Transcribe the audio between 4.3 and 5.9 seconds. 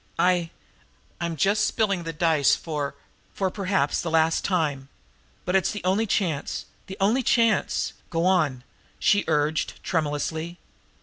time but it's the